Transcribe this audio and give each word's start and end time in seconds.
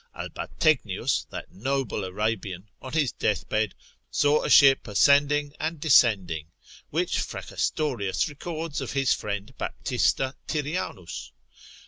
Albategnius 0.15 1.27
that 1.29 1.51
noble 1.51 2.03
Arabian, 2.03 2.67
on 2.81 2.93
his 2.93 3.11
death 3.11 3.47
bed, 3.47 3.75
saw 4.09 4.41
a 4.41 4.49
ship 4.49 4.87
ascending 4.87 5.53
and 5.59 5.79
descending, 5.79 6.47
which 6.89 7.19
Fracastorius 7.19 8.27
records 8.27 8.81
of 8.81 8.93
his 8.93 9.13
friend 9.13 9.55
Baptista 9.59 10.35
Tirrianus. 10.47 11.29